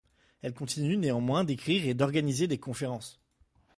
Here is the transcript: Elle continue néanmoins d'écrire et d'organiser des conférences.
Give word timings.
Elle 0.41 0.55
continue 0.55 0.97
néanmoins 0.97 1.43
d'écrire 1.43 1.85
et 1.85 1.93
d'organiser 1.93 2.47
des 2.47 2.57
conférences. 2.57 3.19